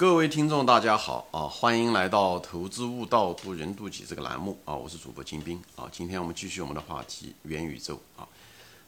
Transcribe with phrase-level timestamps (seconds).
[0.00, 1.46] 各位听众，大家好啊！
[1.46, 4.74] 欢迎来到《投资悟道，渡人渡己》这个栏目啊！
[4.74, 5.86] 我是主播金兵啊！
[5.92, 8.26] 今天我们继续我们的话题——元宇宙啊！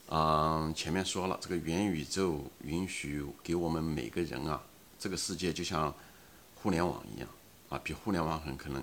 [0.08, 4.62] 嗯，前面说了，这个元宇宙允许给我们每个人啊，
[4.98, 5.94] 这个世界就像
[6.54, 7.28] 互联网一样
[7.68, 8.82] 啊，比互联网很可能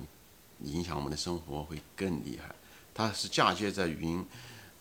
[0.59, 2.53] 影响我们的生活会更厉害。
[2.93, 4.23] 它是嫁接在云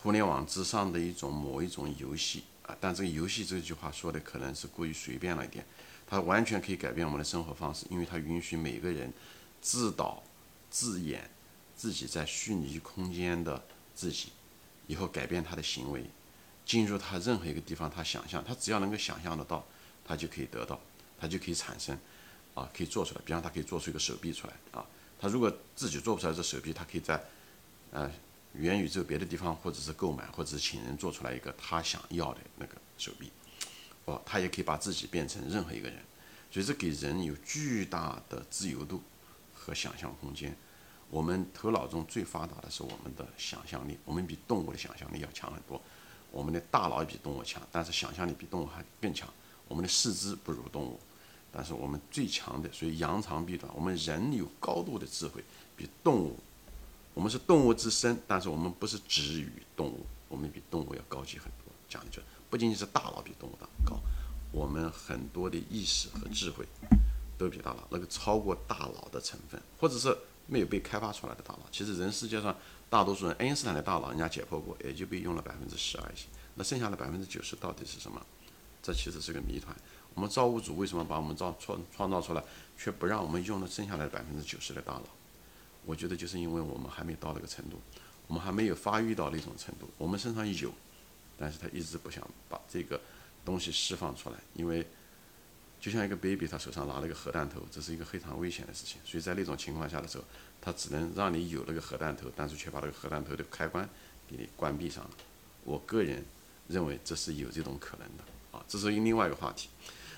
[0.02, 2.76] 互联网之上的一种某一种游戏啊！
[2.78, 5.64] 但这个游戏这句话说的可能是过于随便了一点。
[6.08, 9.12] 它完全可以改变我们的生活方式，因为它允许每个人
[9.60, 10.22] 自导
[10.70, 11.28] 自演
[11.76, 13.62] 自己在虚拟空间的
[13.94, 14.32] 自己，
[14.86, 16.04] 以后改变他的行为，
[16.64, 19.64] 进入他任何一个地方，他想象，他只要能够想象得到，
[20.04, 20.80] 他就可以得到，
[21.20, 21.98] 他就可以产生，
[22.54, 23.20] 啊，可以做出来。
[23.24, 24.84] 比方他可以做出一个手臂出来啊，
[25.20, 27.22] 他如果自己做不出来这手臂，他可以在
[27.90, 28.10] 呃
[28.54, 33.30] 元宇宙别的地方，或者是购买，或者是请人做出来一个他想要的那个手臂。
[34.08, 35.98] 哦，他也可以把自己变成任何一个人，
[36.50, 39.02] 所以这给人有巨大的自由度
[39.54, 40.56] 和想象空间。
[41.10, 45.78] 我们头脑中最发达的是我们的想象力，我们比动物的想象力要强很多。
[46.30, 49.28] 我们的大脑比动物强，但是想象力比动物还更强。
[49.66, 50.98] 我们的四肢不如动物，
[51.52, 53.70] 但是我们最强的，所以扬长避短。
[53.74, 55.44] 我们人有高度的智慧，
[55.76, 56.38] 比动物，
[57.12, 61.72] 我们是动物之身，但是我们不是止于动物，我们比动物要高级很多。
[61.90, 62.22] 讲的就。
[62.50, 64.00] 不仅仅是大脑比动物大高，
[64.50, 66.64] 我们很多的意识和智慧
[67.36, 71.60] 都比大脑那个超过大脑的成分，或者是没有被开发出来的大脑。
[71.70, 72.56] 其实人世界上
[72.88, 76.18] 大多数人，爱因斯坦的大脑人家解剖过，也就被用了百分之十而已。
[76.54, 78.20] 那剩下的百分之九十到底是什么？
[78.82, 79.76] 这其实是个谜团。
[80.14, 82.42] 我们造物主为什么把我们造创创造出来，
[82.78, 85.04] 却不让我们用了剩下来的百分之九十的大脑？
[85.84, 87.78] 我觉得就是因为我们还没到那个程度，
[88.26, 89.88] 我们还没有发育到那种程度。
[89.98, 90.72] 我们身上有。
[91.38, 93.00] 但是他一直不想把这个
[93.44, 94.84] 东西释放出来，因为
[95.80, 99.00] 就像一个 baby，他手上拿了一个核弹头，这是一个非常危险的事情。
[99.04, 100.24] 所以在那种情况下的时候，
[100.60, 103.88] 他只能让你有那个核弹头，但是却把那个核弹头的开关
[104.28, 105.10] 给你关闭上了。
[105.64, 106.24] 我个人
[106.66, 109.68] 认为这是有这种可能的啊，这是另外一个话题。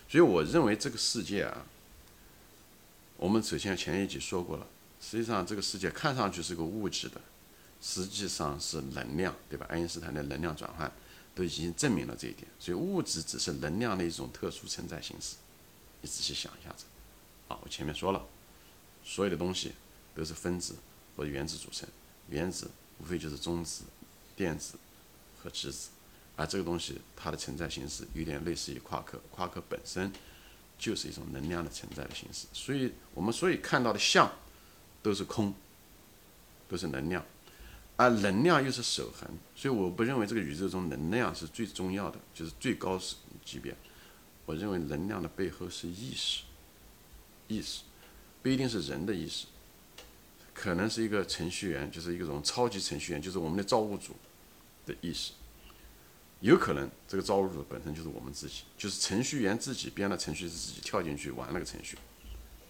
[0.08, 1.66] 所以我认为这个世界啊，
[3.18, 4.66] 我们首先前一集说过了，
[5.00, 7.20] 实际上这个世界看上去是个物质的，
[7.82, 9.66] 实际上是能量，对吧？
[9.68, 10.90] 爱因斯坦的能量转换。
[11.34, 15.36] 都已经证明了这一点，所以物质只是能量的一种特殊存在形式。
[16.02, 16.84] 你仔细想一下子，
[17.48, 18.26] 啊，我前面说了，
[19.04, 19.72] 所有的东西
[20.14, 20.74] 都是分子
[21.16, 21.88] 或者原子组成，
[22.28, 23.84] 原子无非就是中子、
[24.34, 24.78] 电子
[25.42, 25.90] 和质子，
[26.36, 30.12] 而这个东西它的存在形式有点类似于夸克，夸克本身
[30.78, 32.46] 就是一种能量的存在的形式。
[32.52, 34.30] 所以我们所以看到的像
[35.02, 35.54] 都是空，
[36.68, 37.24] 都是能量。
[38.00, 42.98] 而能量又是守恒，所以我不认为这个宇宙中能量是最重要的，就是最高
[43.44, 43.76] 级别。
[44.46, 46.44] 我认为能量的背后是意识，
[47.46, 47.82] 意识
[48.42, 49.44] 不一定是人的意识，
[50.54, 54.16] 可能是一个程序员，就是一种超级程序员，就是我们的造物主
[54.86, 55.32] 的意识。
[56.40, 61.98] 有可能这个造物主本身就是我们自己，就是程序员自己编的程序自己跳进去玩那个程序，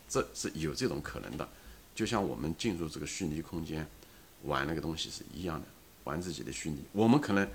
[0.08, 1.48] 这是有这种可能的。
[1.94, 3.88] 就像我们进入这个虚拟空间。
[4.44, 5.66] 玩那个东西是一样的，
[6.04, 6.82] 玩自己的虚拟。
[6.92, 7.48] 我们可能，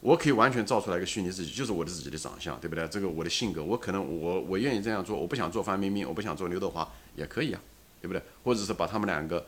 [0.00, 2.86] 我可以完全造出来一个虚拟自己，就是我的自己的长相，对不对？
[2.88, 7.60] 这个我的性格，我可能我我愿意这样做，我不想做范冰冰，我不想做刘德华，也可以啊，
[8.00, 8.22] 对不对？
[8.42, 9.46] 或者是把他们两个，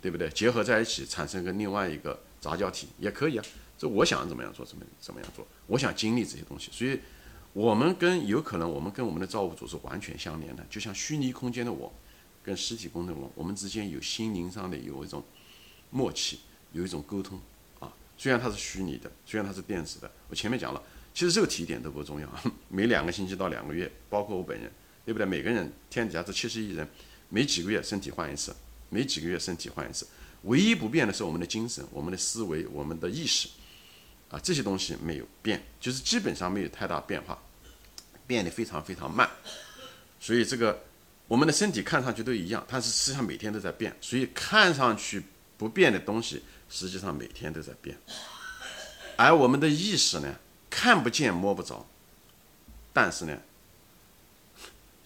[0.00, 0.28] 对不对？
[0.28, 3.44] 结合在一起，产生个另外一个杂交体，也可以啊。
[3.76, 6.70] 这我想怎么样做，怎么怎么样做，我想经历这些东西。
[6.70, 7.00] 所以，
[7.52, 11.92] 我们跟有可能，我们跟我们的造物主是完全相连的，就像虚拟空间的我，
[12.42, 15.24] 跟实体空间我，我们之间有心灵上的有一种。
[15.94, 16.40] 默契
[16.72, 17.40] 有一种沟通
[17.78, 20.82] 啊，虽然它是虚拟的，虽然它是电子的，我前面讲了，
[21.14, 22.28] 其实肉体一点都不重要，
[22.68, 24.68] 每两个星期到两个月，包括我本人，
[25.04, 25.24] 对不对？
[25.24, 26.86] 每个人天底下这七十亿人，
[27.28, 28.52] 每几个月身体换一次，
[28.90, 30.04] 每几个月身体换一次，
[30.42, 33.48] 唯一不变的是我们的精神、我们的思维、我们的意识，
[34.30, 37.40] 啊，这些东西没有变，就是基本上没有太大变化，
[38.26, 39.30] 变得非常非常慢，
[40.18, 40.82] 所以这个
[41.28, 45.22] 我们的身体看上去都一样，但是实际上每天都在变，所以看上去。
[45.56, 47.96] 不变的东西，实际上每天都在变，
[49.16, 50.34] 而我们的意识呢，
[50.68, 51.86] 看不见摸不着，
[52.92, 53.38] 但是呢，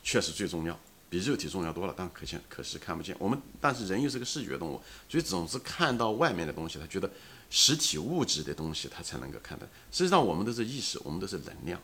[0.02, 0.78] 确实最重要，
[1.10, 1.94] 比肉体重要多了。
[1.96, 3.14] 但可见可是看不见。
[3.18, 7.10] 我们但是人又是个视觉动物，所以总是看到外面的东西，他觉得
[7.50, 9.66] 实体物质的东西他才能够看到。
[9.92, 11.78] 实际上我们都是意识，我们都是能量，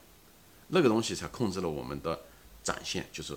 [0.69, 2.19] 那个东西才控制了我们的
[2.63, 3.37] 展现，就是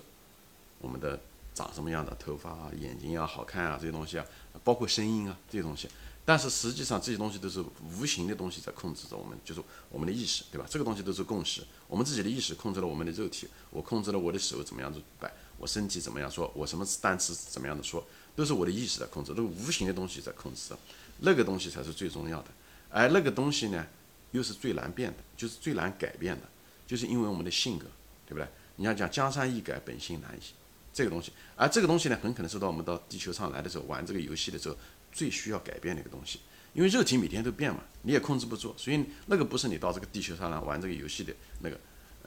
[0.80, 1.20] 我们的。
[1.58, 4.24] 长什么样的头发啊，眼睛啊，好看啊，这些东西啊，
[4.62, 5.88] 包括声音啊，这些东西。
[6.24, 7.64] 但是实际上这些东西都是
[7.98, 9.60] 无形的东西在控制着我们，就是
[9.90, 10.66] 我们的意识，对吧？
[10.70, 11.64] 这个东西都是共识。
[11.88, 18.06] 我们自己的意识控制了我们的肉体，我控制了我的手怎么样子摆，我身体怎么样说，我什么单词怎么样的说，
[18.36, 20.74] 都是我的意识在控制，那个无形的东西在控制，
[21.20, 22.48] 那个东西才是最重要的。
[22.90, 23.86] 而那个东西呢，
[24.32, 26.46] 又是最难变的，就是最难改变的，
[26.86, 27.86] 就是因为我们的性格，
[28.26, 28.46] 对不对？
[28.76, 30.40] 你要讲江山易改，本性难移，
[30.98, 34.76] 这个东西，而这个东西呢，很可能是到我们到地球上来的时候玩这个游戏的时候
[35.12, 36.40] 最需要改变的一个东西，
[36.74, 41.78] 因为肉体每天都变嘛，你也控制不住，所以那个不是你到这个地球上来玩这个游戏的那个。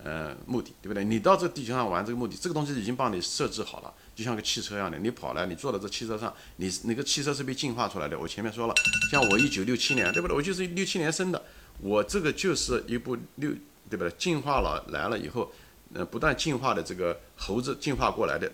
[0.04, 1.04] 呃，目的对不对？
[1.04, 4.98] 你到这个地球上玩这个目的，这个东西已经帮你设置好了，就像个汽车一样的。
[4.98, 8.18] 你跑来，你坐到这汽车上，你那个汽车是被进化出来的。
[8.18, 8.74] 我前面说了，
[9.12, 10.36] 像我一九六七年，对不对？
[10.36, 11.40] 我就是六七年生的，
[11.82, 13.52] 我这个就是一部六，
[13.92, 14.10] 对不对？
[14.18, 15.52] 进化了来了以后，
[15.94, 18.52] 呃，不断进化的这个猴子进化过来的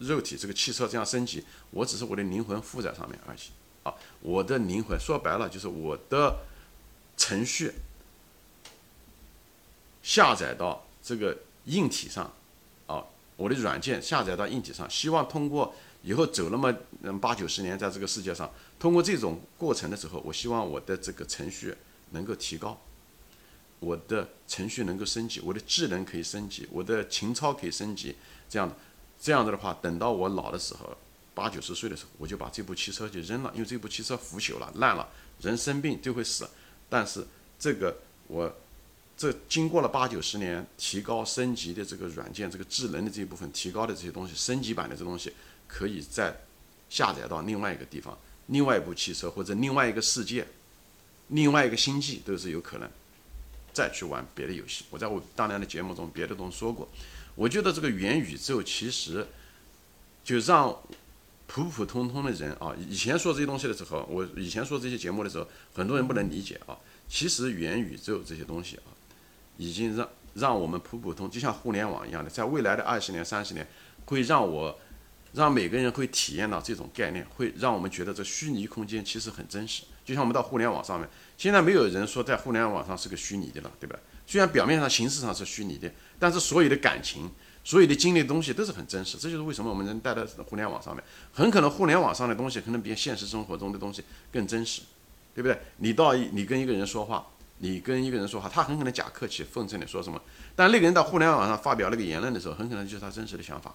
[0.00, 3.38] 肉体，这个汽车这样升级，我只是我的灵魂附在上面而已。
[3.82, 6.38] 啊，我的灵魂说白了就是我的
[7.16, 7.72] 程序。
[10.00, 11.36] 下载到这个
[11.66, 12.32] 硬体上，
[12.86, 13.04] 啊，
[13.36, 21.74] 我的软件下载到硬体上，希望通过以后走那么嗯八九十年，在这个世界上，通过这种过程的时候，我希望我的这个程序
[22.12, 22.80] 能够提高，
[23.80, 28.16] 我的程序能够升级，我的智能可以升级，我的情操可以升级，
[28.48, 28.74] 这样
[29.20, 30.96] 这样子的话，等到我老的时候，
[31.34, 35.08] 八九十岁的时候，我就把这部汽车就扔了，因为这部汽车腐朽了，烂了，
[35.40, 36.48] 人生病就会死，
[36.88, 37.26] 但是
[37.58, 37.96] 这个
[38.28, 38.54] 我。
[39.20, 45.32] 这经过了八九十年提高升级的这个软件，这个智能的这一部分提高的这些东西，升级版的这东西，
[45.66, 46.32] 可以再
[46.88, 48.16] 下载到另外一个地方，
[48.46, 50.46] 另外一部汽车或者另外一个世界，
[51.30, 52.88] 另外一个星际都是有可能
[53.72, 54.84] 再去玩别的游戏。
[54.88, 56.88] 我在我当年的节目中别的中说过，
[57.38, 59.24] 我觉得这个元宇宙其实
[60.24, 60.76] 就让
[61.46, 66.76] 普普通通的人啊，以前说这些东西的时候，我以前说这些节目的时候，很多人不能理解啊，
[67.08, 68.90] 其实元宇宙这些东西啊。
[69.56, 73.66] 已经让让我们普普通，就像互联网一样的，在未来的二十年、三十年，
[74.04, 74.78] 会让我，
[75.38, 79.84] 让每个人会体验到这种概念，会让我们觉得这虚拟空间其实很真实。
[80.04, 83.98] 就像我们到互联网上面，现在没有人说在互联网上是个虚拟的了，对吧？
[84.26, 87.30] 虽然表面上、形式上是虚拟的，但是所有的感情、
[87.62, 89.16] 所有的经历的东西都是很真实。
[89.16, 94.02] 这就是为什么我们能待在互联网上面，很可能互联网上的东西可能比现实生活中的东西
[94.32, 94.82] 更真实，
[95.34, 95.58] 对不对？
[95.76, 97.26] 你到你跟一个人说话。
[97.60, 100.22] 你跟一个人说话，他很可能假客气、奉承你说什么，
[100.54, 103.72] 但那个人到互联网上发表那个言论的时候，很可能就是他真实的想法，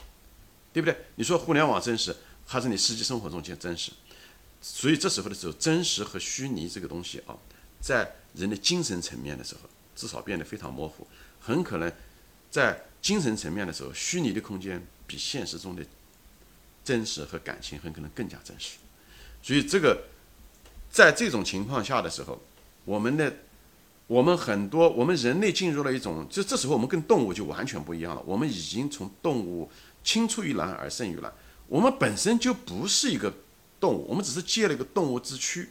[0.73, 0.97] 对不对？
[1.15, 2.13] 你说互联网真实，
[2.45, 3.91] 还是你实际生活中间真实？
[4.59, 7.37] 所以这时候的时候，真实和虚拟这个东西啊，
[7.79, 11.07] 在人的精神层面的时候，至少变得非常模糊。
[11.39, 11.91] 很可能
[12.49, 15.85] 在精神层面的时候，虚拟的空间比现实中的
[16.83, 18.77] 真实和感情很可能更加真实。
[19.41, 20.03] 所以这个
[20.89, 22.41] 在这种情况下的时候，
[22.85, 23.31] 我们的。
[24.05, 28.21] 我们很多，我们人类进入了一种，就这时候我们跟动物就完全不一样了。
[28.25, 29.71] 我们已经从动物
[30.03, 31.33] 青出于蓝而胜于蓝，
[31.67, 33.33] 我们本身就不是一个
[33.79, 35.69] 动物，我们只是借了一个动物之躯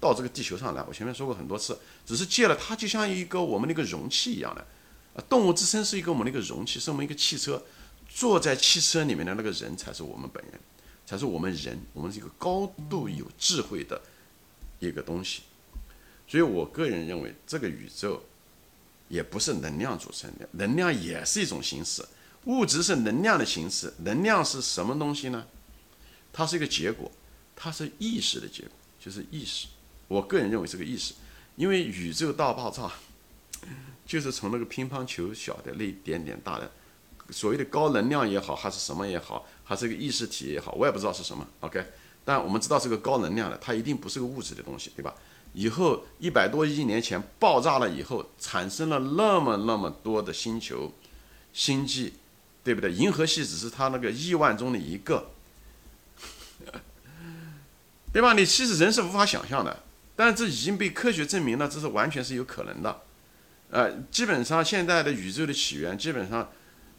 [0.00, 0.82] 到这个地球上来。
[0.88, 4.66] 我前面说过很多次，只是借了它，就像一个我们那个容器一样的。
[5.14, 7.64] 啊，动物之身是一个我们那个容器，是我们一个汽车，
[8.08, 10.60] 坐在汽车里面的那个人才是我们本人，
[11.06, 14.00] 才是我们人，我们是一个高度有智慧的
[14.78, 15.42] 一个东西。
[16.28, 18.22] 所以我个人认为，这个宇宙
[19.08, 22.04] 也不是能量组成的，能量也是一种形式，
[22.46, 25.46] 物质是能量的形式，能量是什么东西呢？
[26.32, 27.10] 它是一个结果，
[27.54, 29.68] 它是意识的结果，就是意识。
[30.08, 31.14] 我个人认为是个意识，
[31.56, 32.90] 因为宇宙大爆炸
[34.06, 36.70] 就是从那个乒乓球小的那一点点大的，
[37.30, 41.44] 所谓的高能量也好，还是什么也好，还是个意识体也好，我也不知道是什么。
[41.60, 41.84] OK，
[42.24, 45.12] 但我们知道是个高能量的，它一定不是个物质的东西，对吧？
[45.52, 50.92] 以后一百多亿年前爆炸了以后，产生了那么那么多的星球、
[51.52, 52.12] 星际，
[52.66, 52.90] 对不对？
[52.92, 55.30] 银河系只是它那个亿万中的一个，
[58.12, 58.32] 对吧？
[58.32, 59.84] 你其实人是无法想象的，
[60.16, 63.02] 但这已经被科学证明了，这是完全是有可能的。
[63.70, 66.50] 呃，基本上现在的宇宙的起源，基本上，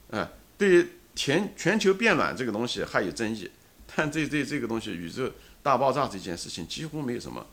[0.10, 3.52] 呃，对全全球变暖这个东西还有争议，
[3.94, 5.30] 但这这这个东西，宇宙
[5.62, 7.46] 大爆炸这件事情几乎没有什么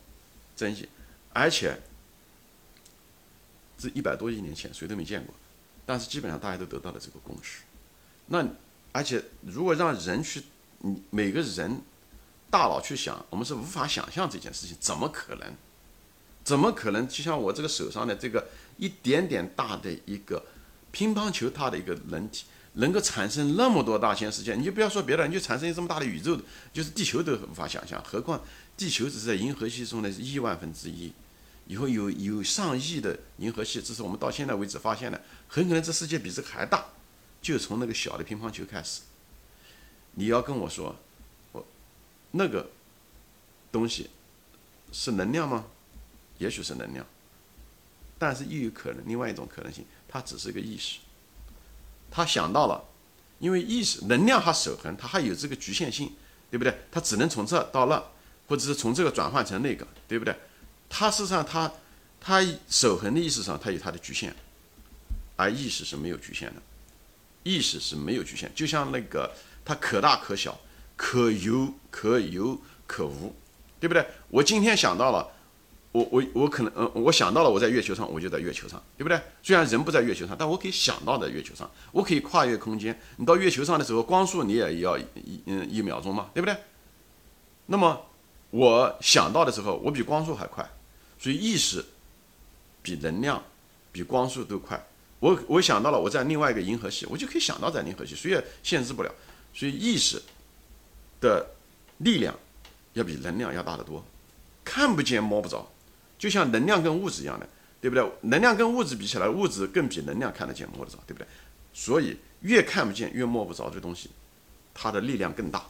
[0.55, 0.87] 争议。
[1.33, 1.77] 而且，
[3.77, 5.35] 这一百多亿年前谁都没见过，
[5.85, 7.59] 但是基本上大家都得到了这个共识。
[8.27, 8.47] 那
[8.91, 10.43] 而且如果让人去，
[11.09, 11.81] 每个人
[12.49, 15.53] 大脑去想，我们是无法想象这件事情，怎么可能？
[16.43, 17.07] 怎么可能？
[17.07, 20.43] 就像我这个手上的这个一点点大的一个
[20.91, 24.55] 乒乓球大的一个人体，能够产生那么多大千世界？
[24.55, 26.39] 你就不要说别的，你就产生这么大的宇宙，
[26.71, 28.39] 就是地球都无法想象，何况
[28.77, 31.11] 地球只是在银河系中的亿万分之一。
[31.67, 36.85] 以后有有上亿的银河系，这是我们到现在为止发现的，很可能这世界比这个还大，
[37.45, 39.01] 就从那个小的乒乓球开始。
[40.15, 40.95] 你要跟我说，
[41.51, 41.63] 我
[42.31, 42.71] 那个
[43.71, 44.09] 东西
[44.91, 45.67] 是能量吗？
[46.39, 47.05] 也许是能量，
[48.17, 50.97] 但是又有可能另外一种可能性，它只是个意识。
[52.09, 52.83] 他想到了，
[53.37, 56.15] 因为意识能量它守恒，它还有这个局限性，
[56.49, 56.75] 对不对？
[56.91, 58.03] 它只能从这到那，
[58.47, 60.35] 或者是从这个转换成那个，对不对？
[60.89, 61.71] 它事实上它
[62.19, 64.35] 它守恒的意识上，它有它的局限，
[65.35, 66.61] 而意识是没有局限的，
[67.45, 69.31] 意识是没有局限，就像那个
[69.63, 70.59] 它可大可小，
[70.97, 73.33] 可有可有可无，
[73.79, 74.05] 对不对？
[74.29, 75.31] 我今天想到了。
[75.95, 79.17] 我我我可能嗯，我想到了我在月球上，我就在月球上，对不对？
[79.41, 82.99] 虽然人不在月球上，但我可以想到在月球上，我可以跨越空间。
[83.15, 85.05] 你到月球上的时候，光速你也要一
[85.45, 86.57] 嗯一秒钟嘛，对不对？
[87.67, 88.07] 那么
[88.49, 90.69] 我想到的时候，我比光速还快，
[91.17, 91.85] 所以意识
[92.81, 93.41] 比能量
[93.93, 94.85] 比光速都快。
[95.25, 99.11] 我我想到了我在另外一个银河系，我就可以想到在银河系，谁也限制不了。
[99.55, 100.21] 所以意识
[101.19, 101.43] 的
[101.97, 102.37] 力量
[102.93, 104.05] 要比能量要大得多，
[104.63, 105.67] 看不见摸不着。
[106.19, 107.49] 就像能量跟物质一样的，
[107.81, 108.07] 对不对？
[108.21, 111.27] 能量跟物质比起来，物质更比能量看得见摸得着，对不对？
[111.73, 114.11] 所以越看不见越摸不着的东西，
[114.75, 115.65] 它的力量更大。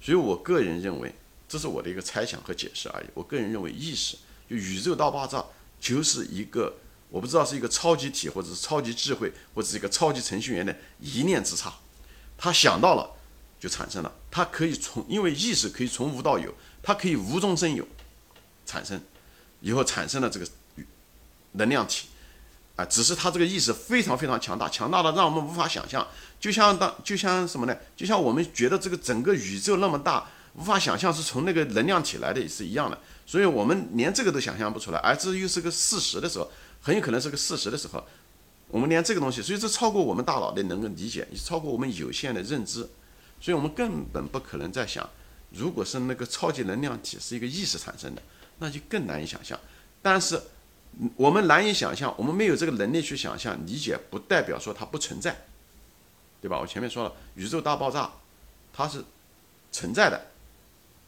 [0.00, 1.12] 所以我个人认为，
[1.48, 3.06] 这是我的一个猜想和解释而已。
[3.14, 4.16] 我个人认为，意识
[4.48, 5.44] 就宇宙大爆炸
[5.80, 6.72] 就是一个，
[7.12, 11.74] 我不知道是一个超级体，或者是超级智慧，或者是一个超级程序员的一念之差，
[12.38, 13.08] 他想到了
[13.60, 14.10] 就产生了。
[14.30, 17.86] 他可以从，因为意识可以从无到有，它可以无中生有，
[18.64, 18.98] 产生。
[19.60, 20.46] 以后产生了这个
[21.52, 22.08] 能量体，
[22.76, 26.04] 啊，只是他这个意识非常非常强大，强大的让我们无法想象。
[26.40, 27.76] 就像当就像什么呢？
[27.94, 32.98] 就像我们觉得这个整个宇宙那么大，无法想象是从那个能量体来的也是一样的。
[33.24, 36.50] 所以我们连这个都想象不出来，而这又是个事实的时候，
[36.82, 38.04] 很有可能是个事实的时候，
[38.68, 42.80] 我们连这个东西，所以这超过我们大脑的能够理解，也超过我们有限的认知，
[43.40, 45.08] 所以我们根本不可能在想，
[45.50, 48.22] 如果是那个超级能量体是一个意识产生的。
[48.58, 49.58] 那就更难以想象，
[50.00, 50.40] 但是
[51.16, 55.46] 我们难以想象，我们没有这个能力去想象理解，不代表说它不存在，
[56.40, 56.60] 对吧？
[56.60, 58.12] 我前面说了，宇宙大爆炸
[58.72, 59.02] 它是
[59.72, 60.30] 存在的，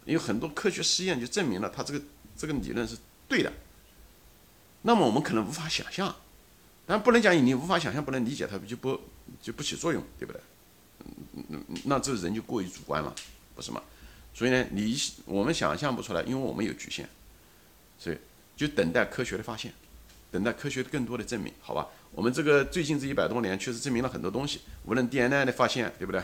[0.07, 2.05] 有很多科学实验就证明了它这个
[2.37, 2.97] 这个理论是
[3.29, 3.53] 对的。
[4.87, 6.15] 那么我们可能无法想象，
[6.87, 9.01] 但不能讲你无法想象不能理解它就不
[9.41, 10.41] 就不起作用，对不对？
[11.49, 13.15] 嗯那这人就过于主观了，
[13.55, 13.83] 不是吗？
[14.35, 17.09] 所以呢，你我们想象不出来，因为我们有局限。
[17.99, 18.19] 所以，
[18.57, 19.73] 就等待科学的发现，
[20.31, 21.89] 等待科学更多的证明，好吧？
[22.13, 24.61] 我们这个最近这一百多年，确实证明了很多东西。
[24.85, 26.23] 无论 DNA 的发现，对不对？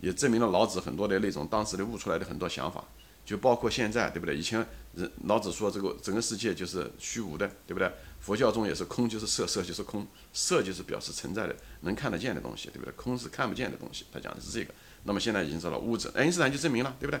[0.00, 2.82] 也证明了老子很多的那种当时的悟出来的很多想法，
[3.24, 4.36] 就包括现在，对不对？
[4.36, 7.90] 以前人老子说这个整个世界就是虚无的，对不对？
[8.20, 12.92] 佛教中也是空就是色，色就是空，色就是表示存在的、能看得见的东西，对不对？
[12.92, 14.74] 空是看不见的东西，他讲的是这个。
[15.04, 17.20] 那么现在已经知道物质，爱因斯坦就证明了，对不对？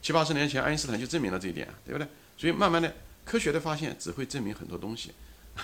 [0.00, 2.06] 七八十年前，爱因斯坦就证明了这一点，对不对？
[2.36, 2.94] 所以慢慢的。
[3.24, 5.12] 科学的发现只会证明很多东西，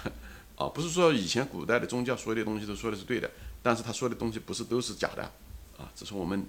[0.54, 3.28] 啊，不是说以前古代的宗教说的东西都说的是对的，
[3.64, 5.24] 但是他说的东西不是都是假的，
[5.76, 6.46] 啊，只是我们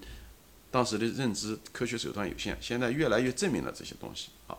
[0.72, 4.58] 当时的认知科学手段有限，现在越来越证明了这些东西，啊，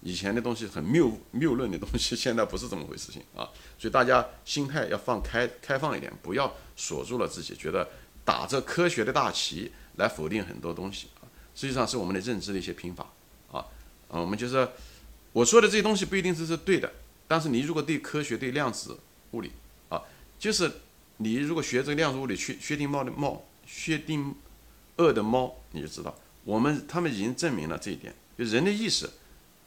[0.00, 7.88] 以前的东西很谬谬论的东西，现在不是这么回事情啊，所以大家心态要放开开放一点，不要锁住了自己，觉得
[8.24, 13.04] 打着科学的大旗来否定很多东西啊，实际上是我们的认知的一些贫乏，
[13.50, 13.64] 啊，
[14.08, 14.68] 啊，我们就是。
[15.34, 16.92] 我说的这些东西不一定是是对的，
[17.26, 18.98] 但是你如果对科学、对量子
[19.30, 19.50] 物理
[19.88, 19.98] 啊，
[20.38, 20.70] 就是
[21.16, 24.34] 你如果学这个量子物理，薛薛定谔的谔，薛定
[24.96, 29.08] 饿的猫，你就知道，我们他们已经证明了这一点，就人的意识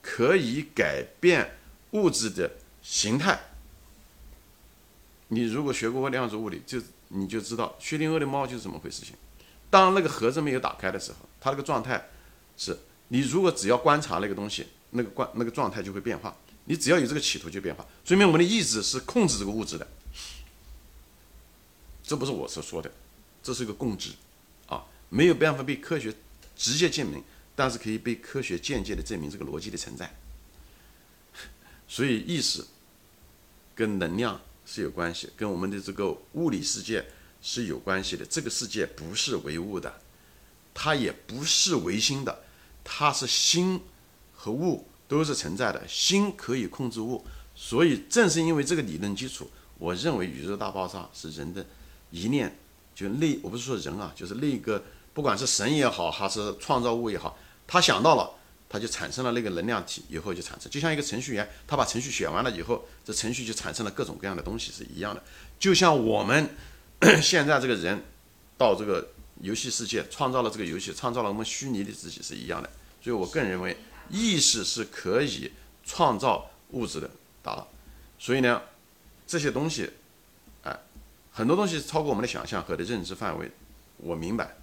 [0.02, 1.58] 可以改变
[1.92, 2.52] 物质的
[2.82, 3.40] 形态。
[5.30, 9.16] 你如果学过量子物理，就你就知道薛定谔的猫就是怎么回事情。
[9.70, 12.10] 当那个盒子没有打开的时候，它那个状态
[12.56, 12.78] 是，
[13.08, 14.68] 你如果只要观察那个东西。
[14.92, 19.86] 那个观那个状态就会变化，你只要有这个企图就变化，说明我们的意志是控制这个物质的，
[22.02, 22.90] 这不是我所说的，
[23.44, 24.12] 这是一个共知，
[25.10, 26.14] 没有办法被科学
[26.56, 27.24] 直接证明，
[27.56, 30.16] 但是可以被科学间接的证明这个逻辑的存在。
[31.88, 32.66] 所以意识
[33.74, 37.06] 跟能量是有关系，跟我们的这个物理世界
[37.42, 38.26] 是有关系的。
[38.26, 40.02] 这个世界不是唯物的，
[40.74, 42.44] 它也不是唯心的，
[42.84, 43.82] 它是心。
[44.38, 51.66] 和物都是存在的，心可以控制物，所以正是因为这个理论基础，我认为宇宙大爆炸是人的
[52.12, 52.56] 一念，
[52.96, 54.82] 就那我不是说人啊，就是那个
[55.14, 57.38] 不管是神也好，还是创造物也好，
[57.68, 58.32] 他想到了，
[58.70, 65.22] 他就产生了那个能量体，以后就产生，就像一个程序员，他把程序写完了以后，这程序就产生了各种各样的东西是一样的，
[65.60, 66.50] 就像我们
[67.22, 68.02] 现在这个人
[68.58, 69.06] 到这个
[69.42, 72.70] 游戏世界，创造了这个游戏，创造了我们虚拟的自己是一样的。
[73.02, 73.76] 所以我个人认为，
[74.10, 75.52] 意识是可以
[75.84, 77.10] 创造物质的
[77.44, 77.68] 大脑。
[78.18, 78.62] 所以呢，
[79.28, 79.90] 这些东西，
[81.38, 83.52] 很多东西超过我们的想象和的认知范围，
[83.98, 84.56] 我明白。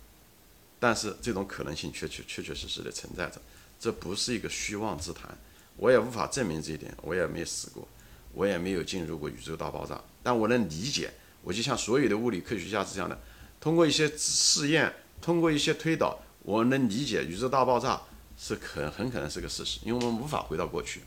[0.81, 3.39] 但是这种可能性确确确确实实的存在着，
[3.79, 5.37] 这不是一个虚妄之谈。
[5.77, 7.87] 我也无法证明这一点，我也没死过，
[8.33, 10.01] 我也没有进入过宇宙大爆炸。
[10.23, 11.13] 但我能理解，
[11.43, 13.21] 我就像所有的物理科学家是这样的，
[13.61, 18.01] 通过一些试验，通过一些推导，我能理解宇宙大爆炸
[18.39, 21.03] 是可很可能是个事实，因为我们无法回到过去，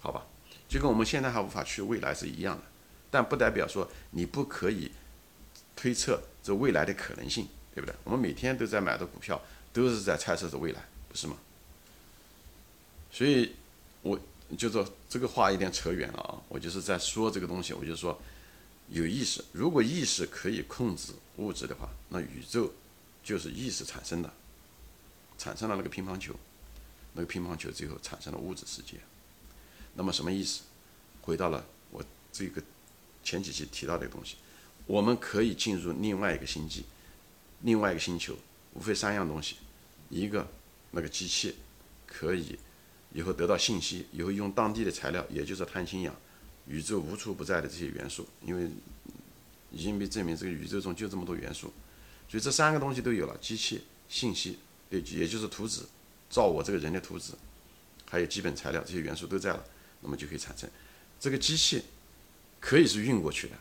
[0.00, 0.26] 好吧？
[0.68, 2.62] 就跟我们现在还无法去未来是一样的，
[3.14, 4.90] 但不代表说你不可以
[5.76, 7.94] 推测这未来的可能性，对不对？
[8.02, 9.40] 我们每天都在买的股票，
[9.72, 11.36] 都是在猜测着未来，不是吗？
[13.12, 13.54] 所以。
[14.04, 14.20] 我
[14.58, 16.36] 就说这个话有点扯远了啊！
[16.50, 18.20] 我就是在说这个东西，我就说
[18.90, 19.42] 有意识。
[19.50, 22.70] 如果意识可以控制物质的话，那宇宙
[23.22, 24.30] 就是意识产生的，
[25.38, 26.34] 产生了那个乒乓球，
[27.14, 28.98] 那个乒乓球最后产生了物质世界。
[29.94, 30.60] 那么什么意思？
[31.22, 32.62] 回到了我这个
[33.24, 34.36] 前几期提到的东西，
[34.86, 36.84] 我们可以进入另外一个星际，
[37.62, 38.36] 另外一个星球，
[38.74, 39.56] 无非三样东西：
[40.10, 40.46] 一个
[40.92, 41.56] 那个机器
[42.06, 42.56] 可以。
[43.16, 46.12] 以后得到信息，以后用当地的材料，也就是碳氢氧，
[46.66, 48.68] 宇宙无处不在的这些元素，因为
[49.70, 51.72] 已经被证明这个宇宙中就这么多元素，
[52.28, 54.58] 所以这三个东西都有了：机器、信息，
[54.90, 55.82] 对，也就是图纸，
[56.28, 57.34] 造我这个人的图纸，
[58.04, 59.64] 还有基本材料，这些元素都在了，
[60.00, 60.68] 那么就可以产生
[61.20, 61.84] 这个机器，
[62.64, 63.54] 可以是运过去的，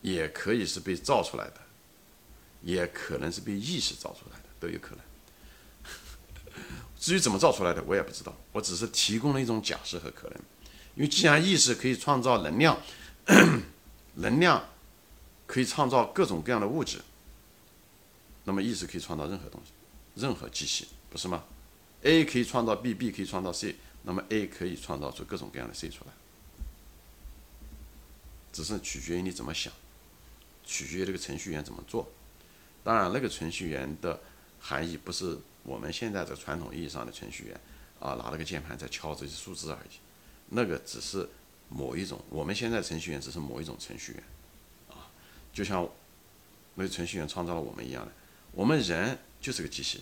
[0.00, 1.60] 也可以是被造出来的，
[2.62, 5.04] 也可能是被意识造出来的，都有可能。
[6.98, 8.34] 至于怎么造出来的，我也不知道。
[8.52, 10.40] 我只是提供了一种假设和可能。
[10.94, 12.80] 因为既然意识可以创造能量，
[14.16, 14.66] 能量
[15.46, 16.98] 可以创造各种各样的物质，
[18.44, 19.72] 那么意识可以创造任何东西，
[20.14, 21.44] 任何机器，不是吗
[22.04, 26.12] ？A 可以创造 B，B 可以创造 C，那么 A 可以创造出各种各样的 C 出来，
[28.52, 29.72] 只是取决于你怎么想，
[30.64, 32.10] 取决于这个程序员怎么做。
[32.82, 34.20] 当然，那个程序员的
[34.60, 35.38] 含义不是。
[35.62, 37.60] 我们现在的传统意义上的程序员，
[38.00, 39.98] 啊，拿了个键盘在敲这些数字而已，
[40.48, 41.28] 那个只是
[41.68, 42.18] 某一种。
[42.30, 44.24] 我们现在程序员只是某一种程序员，
[44.88, 45.12] 啊，
[45.52, 45.86] 就像
[46.76, 48.12] 那个程序员创造了我们一样的。
[48.52, 49.98] 我们人就是个机器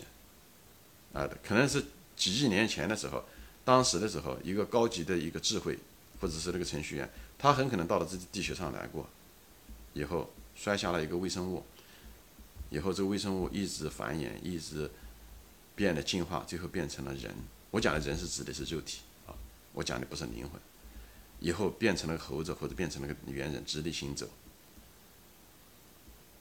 [1.12, 1.84] 人，啊，可能是
[2.14, 3.24] 几亿年前的时候，
[3.64, 5.76] 当时的时候，一个高级的一个智慧，
[6.20, 9.08] 或者是那个程序员，他很可能到了这地球上来过，
[9.92, 11.64] 以后摔下了一个微生物，
[12.70, 14.90] 以后这个微生物一直繁衍，一直。
[15.78, 17.32] 变得进化，最后变成了人。
[17.70, 19.30] 我讲的人是指的是肉体啊，
[19.72, 20.60] 我讲的不是灵魂。
[21.38, 24.28] 以后变成了猴子，或者变成了个猿人，直立行走。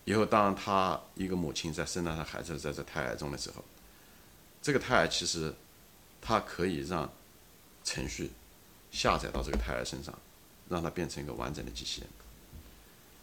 [0.06, 3.64] 以后，当他一个母亲在生了他孩子在这胎儿中的时候，
[4.60, 5.54] 这个胎儿其实，
[6.20, 7.08] 它可以让
[7.84, 8.32] 程序
[8.92, 10.18] 下载到这个胎儿身上，
[10.70, 12.10] 让它变成一个完整的机器人。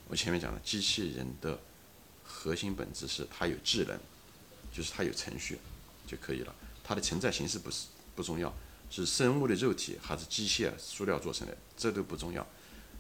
[0.08, 1.58] 我前面讲了，机器人的
[2.22, 3.98] 核心本质是它有智能，
[4.72, 5.58] 就是它有程序。
[6.06, 6.54] 就可以了。
[6.84, 8.54] 它的存在形式不是不重要，
[8.90, 12.46] 是生物的肉体还是机械、塑料做成的，这都不重要。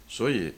[0.08, 0.54] 所以，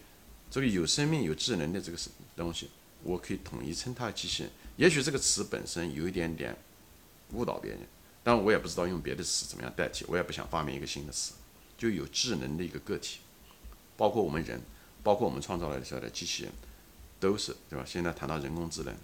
[0.48, 1.98] 这个有生命、有智能的这个
[2.36, 2.70] 东西，
[3.02, 4.52] 我可以统一称它机器人。
[4.76, 6.56] 也许这个词本身有一点点
[7.32, 7.80] 误导别人，
[8.22, 10.04] 但我也不知道用别的词怎么样代替。
[10.06, 11.32] 我也不想发明一个新的词，
[11.76, 13.18] 就有智能的一个个体，
[13.96, 14.60] 包括我们人，
[15.02, 16.52] 包括我们创造来的这的机器人，
[17.20, 17.84] 都是对吧？
[17.86, 18.94] 现在谈到人工智能，